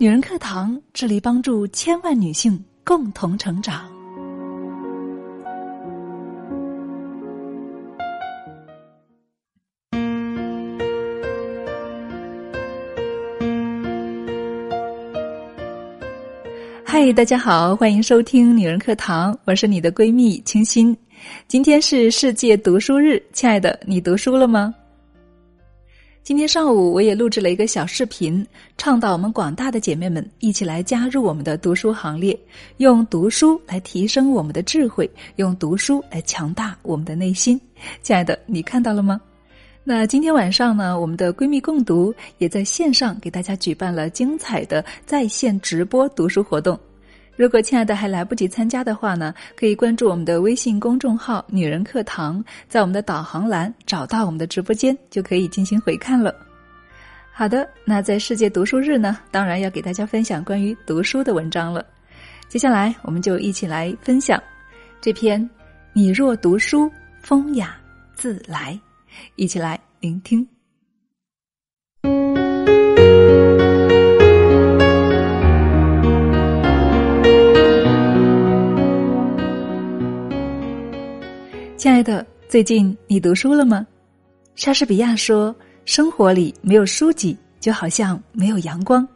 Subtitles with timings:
[0.00, 3.86] 女人课堂致力帮助千万女性共同成长。
[16.82, 20.96] 嗨，大家好，欢迎收听女人课堂，我是你的闺蜜清新。
[21.46, 24.74] 今天是世界读书日，亲爱的，你读书了吗？
[26.22, 32.38] 今天上午我也录制了一个小视频，倡导我们广大的姐妹们一起来加入我们的读书行列，
[32.76, 37.60] 用读书来提升我们的智慧，用读书来强大我们的内心。
[38.02, 39.20] 亲爱的，你看到了吗？
[39.82, 46.78] 那今天晚上呢，我们的闺蜜共读也在线上给大家举办了精彩的在线直播读书活动。
[47.40, 56.34] 如果亲爱的还来不及参加的话呢，可以关注我们的微信公众号“女人课堂”，在我们的导航栏找到我们的直播间，就可以进行回看了。
[57.32, 61.82] 好的，那在世界读书日呢，当然要给大家分享关于读书的文章了。
[62.46, 64.38] 接下来，我们就一起来分享
[65.00, 65.42] 这篇
[65.94, 67.74] 《你若读书，风雅
[68.12, 68.78] 自来》，
[69.36, 70.46] 一起来聆听。
[82.00, 83.86] 爱的，最近你读书了吗？
[84.54, 89.06] 莎士比亚说：“生活里没有书籍，就好像没有阳光；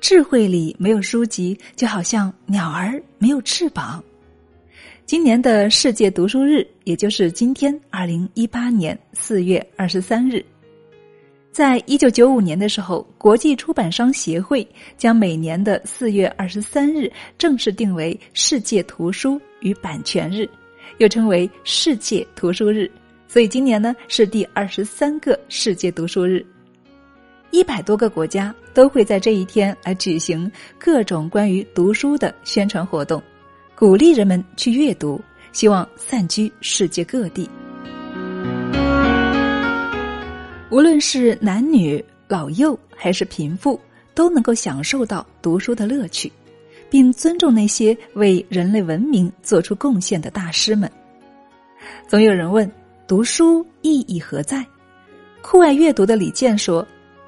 [0.00, 4.00] 智慧里没有书籍，就好像鸟儿没有翅膀。”
[5.04, 10.40] 今年的世界读书日，也就是今天，二零一八年四月二十三日，
[11.50, 14.64] 在一九九五年的时候，国际出版商协会
[14.96, 20.48] 将每年的四月二十三日正式定为世界图书与版权日。
[20.98, 22.90] 又称为世界图书日，
[23.28, 26.44] 所以今年呢是第二十三个世界读书日。
[27.50, 33.20] 一百多个国家都会在这一天来举行各种关于读书的宣传活动，
[33.74, 35.20] 鼓励人们去阅读，
[35.52, 37.48] 希望散居世界各地。
[40.70, 43.80] 无论是男女老幼还是贫富，
[44.14, 46.30] 都能够享受到读书的乐趣。
[46.90, 50.90] 并尊重那些为人类文明做出贡献的大师们。
[52.08, 52.70] 总有人问：
[53.06, 54.66] 读书意义何在？
[55.40, 56.86] 酷爱阅读的李健说：“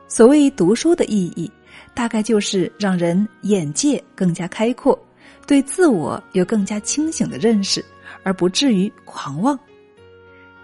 [0.09, 1.51] 所谓读书的意义，
[1.95, 4.99] 大概就是让人眼界更加开阔，
[5.47, 7.83] 对自我有更加清醒的认识，
[8.23, 9.59] 而不至于狂妄。”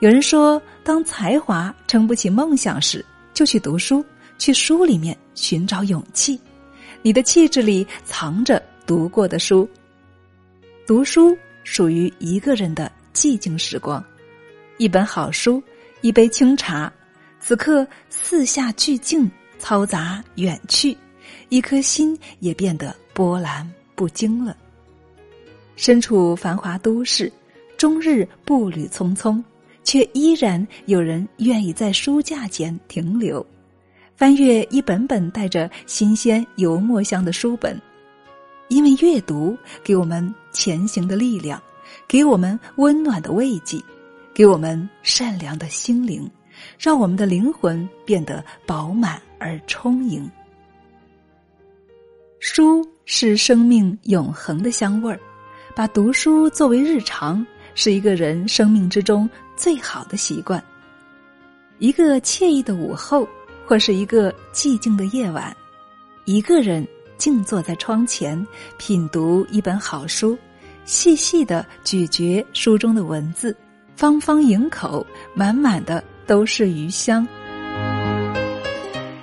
[0.00, 4.04] 有人说：“当才华撑不起梦想时，就去读书，
[4.38, 6.38] 去书里面寻找勇气。
[7.00, 9.68] 你的气质里藏着。”读过的书，
[10.86, 14.02] 读书属于一个人的寂静时光。
[14.78, 15.62] 一本好书，
[16.00, 16.90] 一杯清茶，
[17.38, 20.96] 此刻四下俱静，嘈杂远去，
[21.50, 24.56] 一颗心也变得波澜不惊了。
[25.76, 27.30] 身处繁华都市，
[27.76, 29.44] 终日步履匆匆，
[29.84, 33.44] 却依然有人愿意在书架前停留，
[34.16, 37.78] 翻阅一本本带着新鲜油墨香的书本。
[38.68, 41.60] 因为阅读给我们前行的力量，
[42.06, 43.82] 给我们温暖的慰藉，
[44.34, 46.30] 给我们善良的心灵，
[46.78, 50.30] 让我们的灵魂变得饱满而充盈。
[52.40, 55.18] 书是生命永恒的香味儿，
[55.74, 60.62] 把读书作为日常，是一个人生命之中最好的习惯。
[61.78, 63.26] 一个惬意的午后，
[63.66, 65.56] 或是一个寂静的夜晚，
[66.26, 66.86] 一个人。
[67.18, 68.46] 静坐在窗前，
[68.78, 70.38] 品读一本好书，
[70.84, 73.54] 细细的咀嚼书中的文字，
[73.96, 77.26] 方方盈口，满满的都是余香。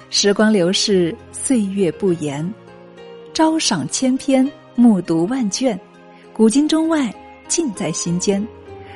[0.10, 2.54] 时光流逝，岁月不言，
[3.34, 5.80] 朝赏千篇，暮读万卷，
[6.34, 7.14] 古今中外
[7.48, 8.46] 尽在心间。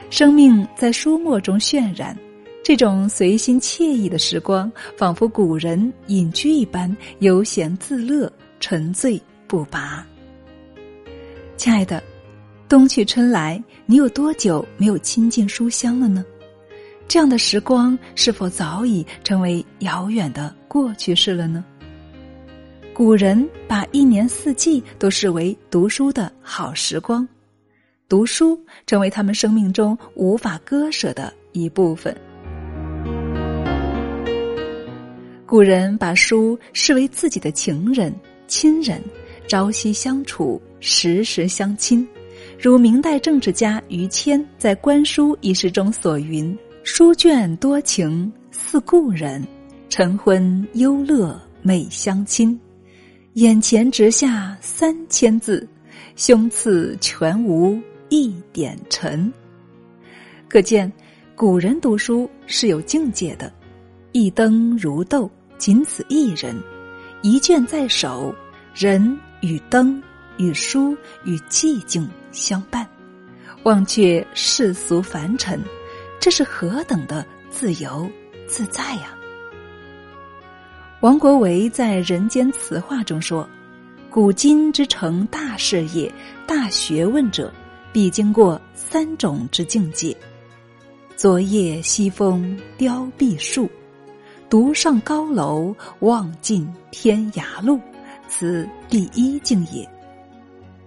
[0.09, 2.17] 生命在书墨中渲染，
[2.63, 8.31] 这种随心惬意的时光，仿佛古人隐居一般，悠闲自乐。
[8.59, 10.05] 沉醉不拔，
[11.55, 12.03] 亲爱的，
[12.67, 16.23] 冬去春来，你有多久没有亲近书香了呢？
[17.07, 21.63] 这样的时光是否早已成为遥远的过去式了呢？
[22.93, 27.27] 古人把一年四季都视为读书的好时光，
[28.07, 32.15] 读书成为他们生命中无法割舍的一部分。
[35.47, 38.13] 古人把书视为自己的情人。
[38.49, 38.99] 亲人，
[39.47, 42.05] 朝夕相处，时时相亲，
[42.59, 49.47] 如明代政治家于谦在《观书》一诗中所云：“书卷多情似故人，
[49.87, 52.59] 晨昏忧乐每相亲。
[53.33, 55.65] 眼前直下三千字，
[56.15, 57.79] 胸次全无
[58.09, 59.31] 一点尘。
[60.47, 60.91] 可见，
[61.35, 63.53] 古人读书是有境界的。
[64.11, 65.29] 一灯如豆，
[65.59, 66.55] 仅此一人；
[67.21, 68.33] 一卷在手，
[68.73, 70.01] 人与灯
[70.37, 70.95] 与书
[71.25, 72.87] 与寂静相伴。
[73.63, 75.61] 忘却世俗凡尘，
[76.17, 78.09] 这是何等的自由
[78.47, 79.13] 自在呀！
[81.01, 83.47] 王国维在《人间词话》中说
[84.09, 86.09] ：“古今之成大事业、
[86.47, 87.53] 大学问者，
[87.91, 90.15] 必经过三种之境界。
[91.17, 93.69] 昨夜西风凋碧树，
[94.49, 97.79] 独上高楼，望尽天涯路。
[98.27, 99.87] 此第一境也。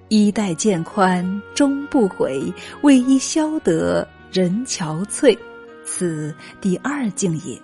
[0.09, 1.25] 衣带渐宽
[1.55, 5.37] 终不悔，为伊消得人憔悴。
[5.85, 7.61] 此第二境也。”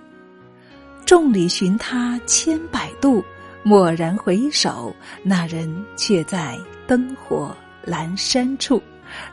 [1.04, 3.24] 众里寻他千百度，
[3.64, 7.54] 蓦然回首，那人却在灯火
[7.86, 8.82] 阑珊处。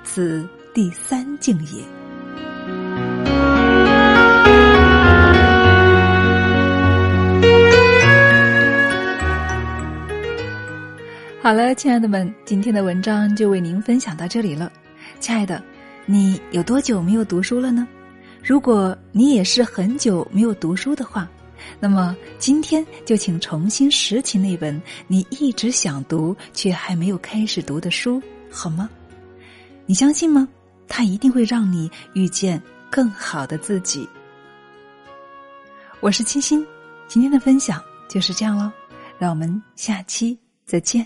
[0.03, 1.83] 此第三境也。
[11.45, 14.73] 好了，亲爱的们，今天的文章就为您分享到这里了。
[15.19, 15.63] 亲爱的，
[16.07, 17.87] 你有多久没有读书了呢？
[18.43, 21.29] 如果你也是很久没有读书的话，
[21.79, 28.19] 那么今天就请重新拾起那本你一直想读却还没有开始读的书，
[28.49, 28.89] 好吗？
[29.85, 30.49] 你相信吗？
[30.87, 32.59] 它一定会让你遇见
[32.89, 34.09] 更好的自己。
[35.99, 36.65] 我是清新，
[37.07, 38.71] 今天的分享就是这样喽，
[39.19, 41.05] 让我们下期再见。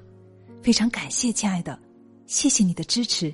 [0.61, 1.77] 非常感谢，亲爱的，
[2.27, 3.33] 谢谢你的支持。